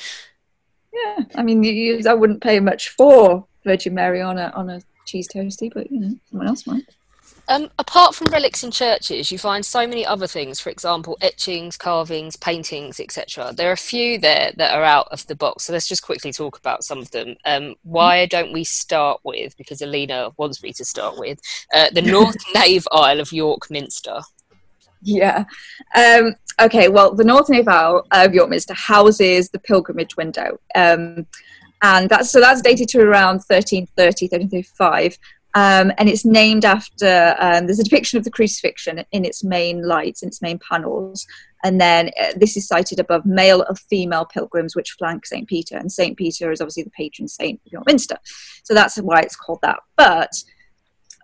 [0.92, 4.80] Yeah, I mean, you, I wouldn't pay much for Virgin Mary on a on a
[5.06, 6.84] cheese toastie, but you know, someone else might.
[7.46, 10.60] Um, apart from relics in churches, you find so many other things.
[10.60, 13.52] For example, etchings, carvings, paintings, etc.
[13.54, 15.64] There are a few there that are out of the box.
[15.64, 17.36] So let's just quickly talk about some of them.
[17.44, 19.56] Um, why don't we start with?
[19.58, 21.38] Because Alina wants me to start with
[21.74, 24.20] uh, the North Nave Aisle of York Minster.
[25.04, 25.44] Yeah.
[25.94, 26.88] Um, okay.
[26.88, 30.58] Well, the North Nave Aisle of York Minster houses the pilgrimage window.
[30.74, 31.26] Um,
[31.82, 35.18] and that's so that's dated to around 1330 1335
[35.56, 39.82] um, and it's named after um, there's a depiction of the crucifixion in its main
[39.86, 41.26] lights in its main panels
[41.62, 45.76] and then uh, this is cited above male or female pilgrims which flank st peter
[45.76, 48.16] and st peter is obviously the patron saint of york minster
[48.62, 50.30] so that's why it's called that but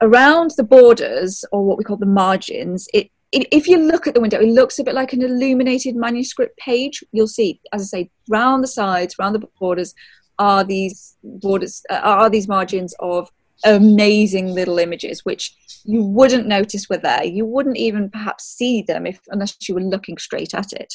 [0.02, 4.20] around the borders or what we call the margins it if you look at the
[4.20, 7.04] window, it looks a bit like an illuminated manuscript page.
[7.12, 9.94] You'll see, as I say, round the sides, round the borders,
[10.38, 13.30] are these borders, uh, are these margins of
[13.64, 17.24] amazing little images which you wouldn't notice were there.
[17.24, 20.94] You wouldn't even perhaps see them if unless you were looking straight at it.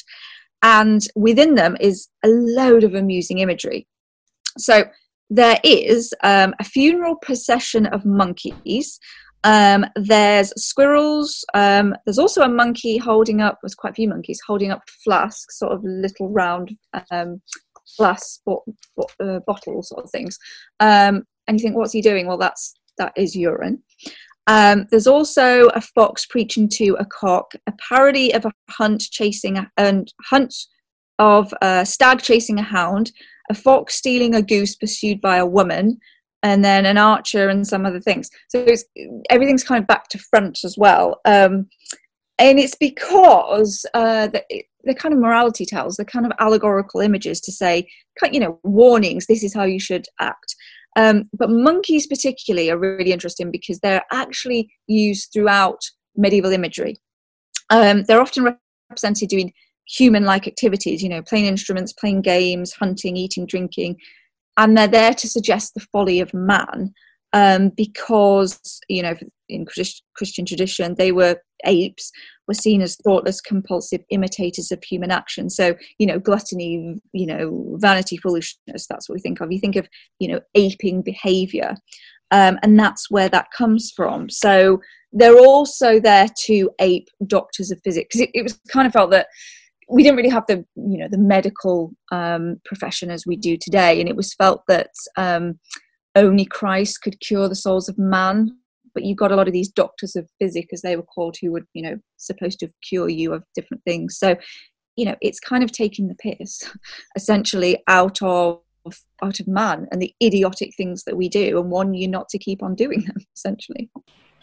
[0.62, 3.86] And within them is a load of amusing imagery.
[4.58, 4.84] So
[5.30, 8.98] there is um, a funeral procession of monkeys
[9.46, 14.40] um, there's squirrels um, there's also a monkey holding up there's quite a few monkeys
[14.46, 16.76] holding up flasks sort of little round
[17.10, 17.40] um,
[17.96, 18.64] glass bo-
[18.96, 20.38] bo- uh, bottles sort of things.
[20.80, 22.26] Um, and you think what's he doing?
[22.26, 23.82] Well that's that is urine.
[24.48, 29.58] Um, there's also a fox preaching to a cock a parody of a hunt chasing
[29.58, 30.54] a and hunt
[31.18, 33.12] of a stag chasing a hound
[33.48, 35.98] a fox stealing a goose pursued by a woman
[36.46, 38.30] and then an archer and some other things.
[38.48, 38.64] So
[39.30, 41.20] everything's kind of back to front as well.
[41.24, 41.66] Um,
[42.38, 44.44] and it's because uh, the,
[44.84, 47.88] they're kind of morality tales they're kind of allegorical images to say
[48.30, 50.54] you know warnings this is how you should act.
[50.96, 55.80] Um, but monkeys, particularly, are really interesting because they're actually used throughout
[56.16, 56.96] medieval imagery.
[57.68, 58.56] Um, they're often
[58.88, 59.52] represented doing
[59.86, 63.96] human like activities, you know, playing instruments, playing games, hunting, eating, drinking,
[64.56, 66.92] and they're there to suggest the folly of man
[67.32, 69.14] um, because, you know,
[69.48, 72.10] in Christian tradition, they were apes
[72.46, 75.50] were seen as thoughtless, compulsive imitators of human action.
[75.50, 79.50] So, you know, gluttony, you know, vanity, foolishness, that's what we think of.
[79.50, 79.88] You think of,
[80.18, 81.74] you know, aping behavior.
[82.30, 84.30] Um, and that's where that comes from.
[84.30, 84.80] So
[85.12, 88.16] they're also there to ape doctors of physics.
[88.16, 89.28] Because it, it was kind of felt that
[89.88, 94.00] we didn't really have the you know the medical um, profession as we do today.
[94.00, 95.58] And it was felt that um,
[96.14, 98.56] only christ could cure the souls of man.
[98.94, 101.52] But you got a lot of these doctors of physic, as they were called who
[101.52, 104.18] would you know supposed to cure you of different things.
[104.18, 104.36] So
[104.96, 106.62] you know it's kind of taking the piss
[107.16, 108.60] essentially out of
[109.22, 112.38] out of man and the idiotic things that we do and warn you not to
[112.38, 113.90] keep on doing them essentially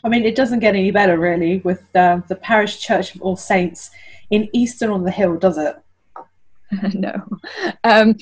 [0.04, 3.36] i mean it doesn't get any better really with uh, the parish church of all
[3.36, 3.92] saints
[4.30, 5.76] in easton on the hill does it
[6.94, 7.14] no
[7.84, 8.16] um,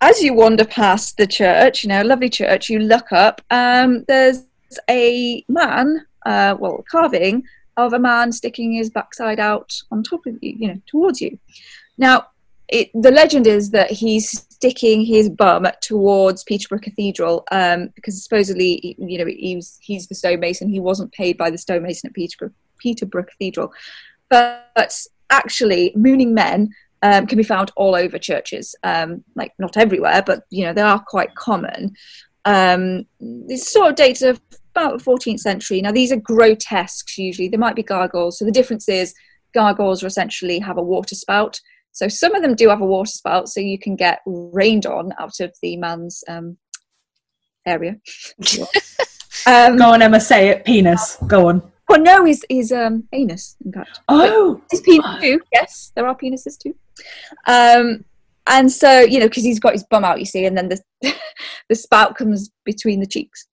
[0.00, 3.42] as you wander past the church, you know, lovely church, you look up.
[3.50, 4.44] Um, there's
[4.88, 7.44] a man, uh, well, carving
[7.76, 11.38] of a man sticking his backside out on top of you, you know, towards you.
[11.98, 12.28] Now,
[12.68, 18.94] it, the legend is that he's sticking his bum towards Peterborough Cathedral um, because supposedly,
[18.98, 20.68] you know, he's he's the stonemason.
[20.68, 23.72] He wasn't paid by the stonemason at Peterborough, Peterborough Cathedral,
[24.28, 24.92] but
[25.30, 28.74] actually, mooning men um, can be found all over churches.
[28.82, 31.94] Um, like not everywhere, but you know they are quite common.
[32.44, 34.42] Um, this sort of dates of
[34.76, 35.80] about the 14th century.
[35.80, 37.48] Now these are grotesques usually.
[37.48, 38.38] There might be gargoyles.
[38.38, 39.14] So the difference is
[39.54, 41.60] gargoyles essentially have a water spout.
[41.92, 45.12] So some of them do have a water spout, so you can get rained on
[45.18, 46.56] out of the man's um,
[47.66, 47.96] area.
[49.46, 50.20] um, Go on, Emma.
[50.20, 50.64] Say it.
[50.64, 51.16] Penis.
[51.26, 51.62] Go on.
[51.90, 53.98] Well, no, he's he's um anus, in fact.
[54.06, 55.40] Oh, his penis too.
[55.52, 56.72] Yes, there are penises too.
[57.48, 58.04] Um,
[58.46, 60.80] and so you know, because he's got his bum out, you see, and then the
[61.68, 63.48] the spout comes between the cheeks.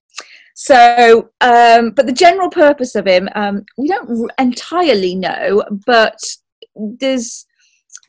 [0.53, 6.19] So, um, but the general purpose of him, um, we don't entirely know, but
[6.75, 7.46] there's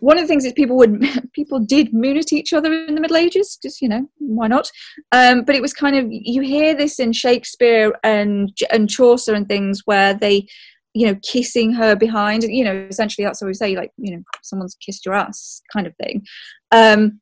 [0.01, 3.01] one of the things is people would people did moon at each other in the
[3.01, 4.71] Middle Ages, just you know why not?
[5.13, 9.49] Um, but it was kind of you hear this in Shakespeare and and Chaucer and
[9.49, 10.47] things where they,
[10.95, 12.45] you know, kissing her behind.
[12.45, 15.87] You know, essentially that's what we say, like you know, someone's kissed your ass, kind
[15.87, 16.25] of thing.
[16.71, 17.21] Um,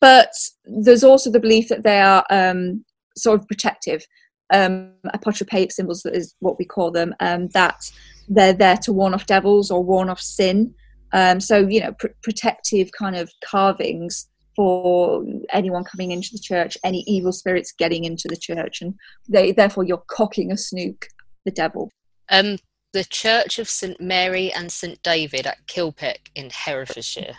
[0.00, 0.32] but
[0.64, 2.84] there's also the belief that they are um,
[3.16, 4.04] sort of protective.
[4.52, 7.14] Um, apotropaic symbols that is what we call them.
[7.20, 7.90] Um, that
[8.28, 10.74] they're there to warn off devils or warn off sin.
[11.14, 16.76] Um, so, you know, pr- protective kind of carvings for anyone coming into the church,
[16.84, 18.94] any evil spirits getting into the church, and
[19.28, 21.06] they, therefore you're cocking a snook,
[21.44, 21.90] the devil.
[22.30, 22.58] Um,
[22.92, 27.34] the Church of St Mary and St David at Kilpeck in Herefordshire.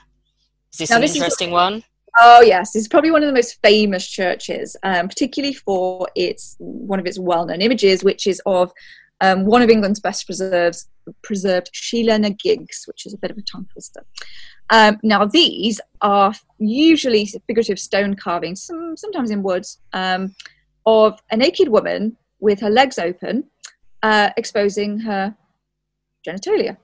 [0.74, 1.84] Is this now, an this interesting is, one?
[2.18, 7.00] Oh yes, it's probably one of the most famous churches, um, particularly for its one
[7.00, 8.72] of its well-known images, which is of
[9.22, 10.88] um, one of England's best preserves,
[11.22, 14.06] preserved Sheila na gigs, which is a bit of a tongue twister.
[14.70, 20.36] Um, now, these are usually figurative stone carvings, some, sometimes in wood, um,
[20.86, 23.46] of a naked woman with her legs open,
[24.04, 25.36] uh, exposing her
[26.28, 26.78] genitalia.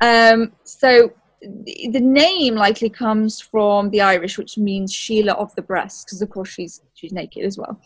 [0.00, 6.06] Um, so the name likely comes from the Irish, which means Sheila of the breast,
[6.06, 7.80] because of course she's she's naked as well.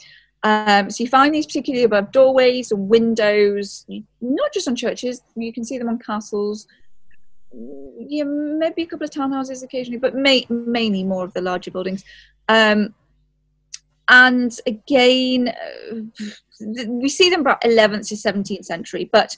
[0.45, 3.87] Um, so you find these particularly above doorways and windows,
[4.21, 5.23] not just on churches.
[5.37, 6.67] You can see them on castles.
[7.53, 12.05] Yeah, maybe a couple of townhouses occasionally, but may, mainly more of the larger buildings.
[12.49, 12.95] Um,
[14.09, 16.01] and again, uh,
[16.87, 19.37] we see them about 11th to 17th century, but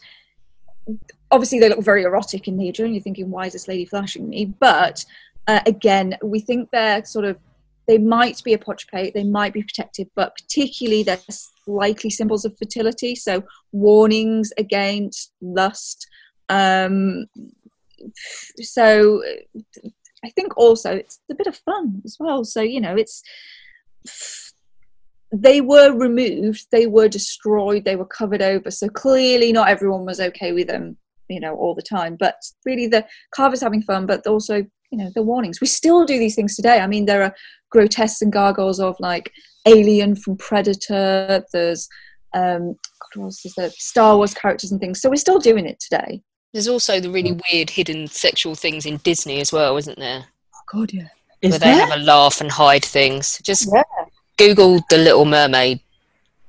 [1.30, 4.28] obviously they look very erotic in nature, and you're thinking, why is this lady flashing
[4.28, 4.46] me?
[4.46, 5.04] But
[5.46, 7.36] uh, again, we think they're sort of
[7.86, 11.18] they might be apotropaic, they might be protective, but particularly they're
[11.66, 13.14] likely symbols of fertility.
[13.14, 16.06] So warnings against lust.
[16.48, 17.26] Um,
[18.60, 19.22] so
[20.24, 22.44] I think also it's a bit of fun as well.
[22.44, 23.22] So you know, it's
[25.32, 28.70] they were removed, they were destroyed, they were covered over.
[28.70, 30.96] So clearly, not everyone was okay with them,
[31.28, 32.16] you know, all the time.
[32.16, 34.64] But really, the carver's having fun, but also
[34.94, 35.60] you know the warnings.
[35.60, 36.78] We still do these things today.
[36.78, 37.34] I mean there are
[37.70, 39.32] grotesques and gargoyles of like
[39.66, 41.44] alien from predator.
[41.52, 41.88] There's
[42.32, 42.76] um
[43.14, 43.70] what else is there?
[43.70, 45.00] Star wars characters and things.
[45.00, 46.22] So we're still doing it today.
[46.52, 50.26] There's also the really weird hidden sexual things in disney as well isn't there?
[50.54, 51.08] Oh god yeah.
[51.42, 51.74] Is where there?
[51.74, 53.40] they have a laugh and hide things.
[53.42, 53.82] Just yeah.
[54.38, 55.80] google the little mermaid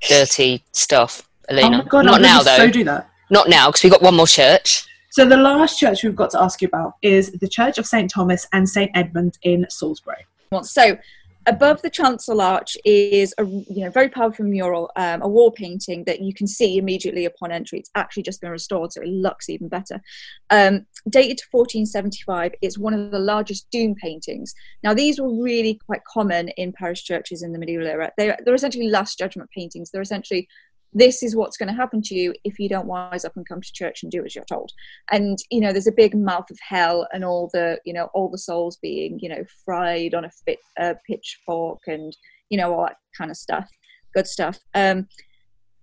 [0.08, 3.10] dirty stuff elena oh god, not now though so do that.
[3.32, 6.42] Not now because we've got one more church so the last church we've got to
[6.42, 10.26] ask you about is the Church of St Thomas and St Edmund in Salisbury.
[10.64, 10.98] So
[11.46, 16.04] above the chancel arch is a you know very powerful mural, um, a wall painting
[16.04, 17.80] that you can see immediately upon entry.
[17.80, 20.02] It's actually just been restored, so it looks even better.
[20.50, 24.54] Um, dated to 1475, it's one of the largest Doom paintings.
[24.84, 28.12] Now these were really quite common in parish churches in the medieval era.
[28.18, 29.92] They're, they're essentially Last Judgment paintings.
[29.92, 30.50] They're essentially
[30.96, 33.62] this is what's going to happen to you if you don't wise up and come
[33.62, 34.72] to church and do as you're told.
[35.12, 38.30] And you know there's a big mouth of hell and all the you know all
[38.30, 40.60] the souls being you know fried on a fit,
[41.06, 42.16] pitchfork and
[42.50, 43.70] you know all that kind of stuff
[44.16, 44.58] good stuff.
[44.74, 45.08] Um,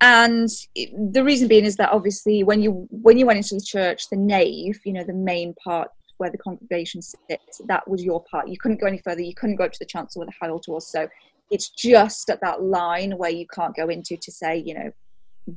[0.00, 4.08] and the reason being is that obviously when you when you went into the church
[4.10, 8.48] the nave you know the main part where the congregation sits that was your part.
[8.48, 9.22] You couldn't go any further.
[9.22, 11.08] You couldn't go up to the chancel where the high altar so
[11.50, 14.90] it's just at that line where you can't go into to say you know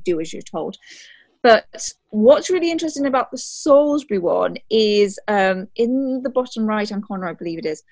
[0.02, 0.76] do as you're told
[1.42, 1.66] but
[2.08, 7.28] what's really interesting about the salisbury one is um, in the bottom right hand corner
[7.28, 7.82] i believe it is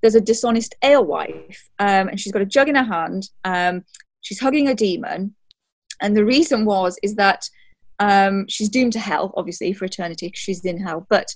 [0.00, 3.30] there's a dishonest alewife, um, and she's got a jug in her hand.
[3.44, 3.84] Um,
[4.20, 5.34] she's hugging a demon,
[6.00, 7.48] and the reason was is that
[7.98, 11.06] um, she's doomed to hell, obviously for eternity because she's in hell.
[11.10, 11.26] But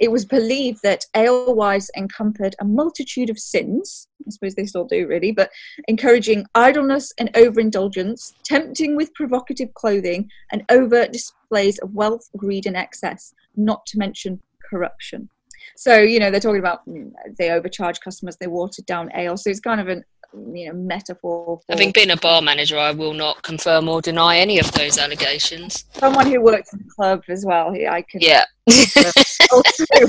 [0.00, 4.08] it was believed that alewives encompassed a multitude of sins.
[4.26, 5.50] I suppose they still do, really, but
[5.88, 12.76] encouraging idleness and overindulgence, tempting with provocative clothing, and overt displays of wealth, greed, and
[12.76, 15.28] excess, not to mention corruption.
[15.76, 19.36] So, you know, they're talking about mm, they overcharge customers, they watered down ale.
[19.36, 21.60] So it's kind of an you know metaphor.
[21.66, 24.98] For Having been a bar manager, I will not confirm or deny any of those
[24.98, 25.84] allegations.
[25.94, 27.70] someone who works in the club as well.
[27.74, 28.20] I can.
[28.20, 28.44] Yeah.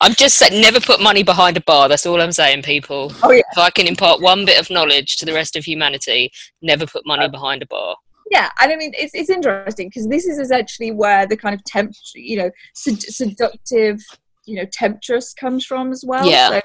[0.00, 1.88] I'm just saying, never put money behind a bar.
[1.88, 3.12] That's all I'm saying, people.
[3.22, 3.42] Oh yeah.
[3.52, 7.04] If I can impart one bit of knowledge to the rest of humanity, never put
[7.06, 7.94] money behind a bar.
[8.30, 11.62] yeah and i mean it's, it's interesting because this is essentially where the kind of
[11.64, 13.98] tempt you know sed- seductive
[14.46, 16.48] you know temptress comes from as well Yeah.
[16.48, 16.60] so,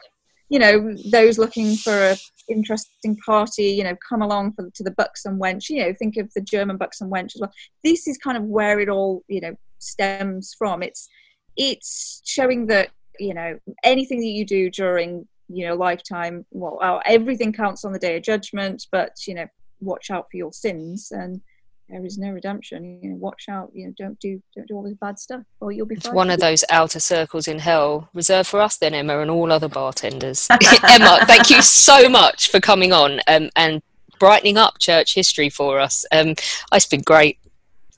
[0.54, 2.18] you know those looking for a
[2.50, 6.32] interesting party you know come along for, to the buxom wench you know think of
[6.34, 7.54] the german buxom wench as well.
[7.84, 10.84] This is kind of where it all you know stems from.
[10.84, 11.08] It's
[11.56, 12.90] it's showing that
[13.20, 17.92] you know anything that you do during you know lifetime well uh, everything counts on
[17.92, 19.48] the day of judgment but you know
[19.82, 21.12] watch out for your sins.
[21.12, 21.42] And
[21.90, 24.84] there is no redemption you know watch out you know don't do don't do all
[24.84, 28.10] this bad stuff or you'll be It's fine one of those outer circles in hell
[28.14, 30.48] reserved for us, then, Emma, and all other bartenders.
[30.90, 33.82] Emma, thank you so much for coming on um, and
[34.20, 36.06] brightening up church history for us.
[36.12, 36.36] Um,
[36.74, 37.40] it's been great.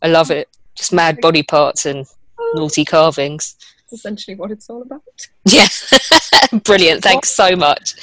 [0.02, 0.48] I love it.
[0.76, 2.06] Just mad body parts and
[2.54, 3.56] naughty carvings.
[3.78, 5.02] That's essentially what it's all about
[5.46, 5.68] Yeah,
[6.64, 7.04] brilliant.
[7.04, 7.96] Thanks so much.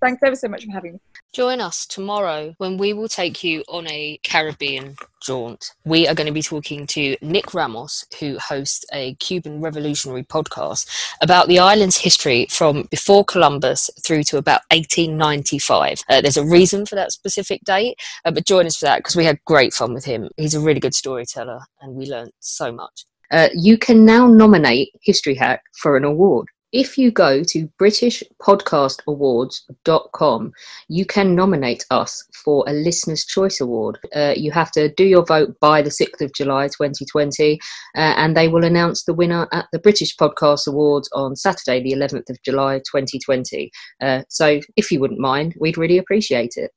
[0.00, 1.00] thanks ever so much for having me
[1.32, 5.64] Join us tomorrow when we will take you on a Caribbean jaunt.
[5.84, 10.88] We are going to be talking to Nick Ramos, who hosts a Cuban revolutionary podcast
[11.22, 16.00] about the island's history from before Columbus through to about 1895.
[16.08, 19.14] Uh, there's a reason for that specific date, uh, but join us for that because
[19.14, 20.28] we had great fun with him.
[20.36, 23.04] He's a really good storyteller and we learned so much.
[23.30, 26.48] Uh, you can now nominate History Hack for an award.
[26.72, 30.52] If you go to BritishPodcastAwards.com,
[30.88, 33.98] you can nominate us for a Listener's Choice Award.
[34.14, 37.58] Uh, you have to do your vote by the 6th of July 2020,
[37.96, 41.90] uh, and they will announce the winner at the British Podcast Awards on Saturday, the
[41.92, 43.72] 11th of July 2020.
[44.00, 46.70] Uh, so if you wouldn't mind, we'd really appreciate it.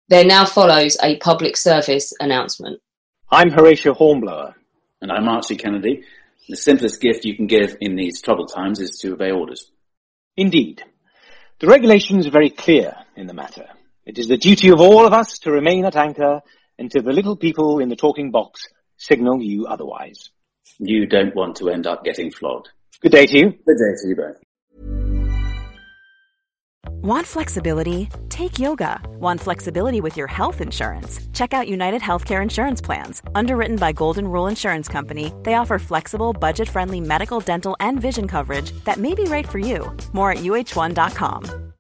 [0.10, 2.82] There now follows a public service announcement.
[3.32, 4.56] I'm Horatio Hornblower.
[5.02, 6.04] And I'm Archie Kennedy.
[6.50, 9.72] The simplest gift you can give in these troubled times is to obey orders.
[10.36, 10.84] Indeed.
[11.60, 13.70] The regulations are very clear in the matter.
[14.06, 16.42] It is the duty of all of us to remain at anchor
[16.78, 20.30] until the little people in the talking box signal you otherwise.
[20.80, 22.70] You don't want to end up getting flogged.
[23.02, 23.50] Good day to you.
[23.52, 24.40] Good day to you both.
[27.04, 28.08] Want flexibility?
[28.30, 29.02] Take yoga.
[29.20, 31.20] Want flexibility with your health insurance?
[31.34, 33.22] Check out United Healthcare Insurance Plans.
[33.36, 38.28] Underwritten by Golden Rule Insurance Company, they offer flexible, budget friendly medical, dental, and vision
[38.28, 39.92] coverage that may be right for you.
[40.14, 41.73] More at uhone.com.